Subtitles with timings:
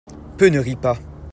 [0.39, 0.97] Peu ne rient pas.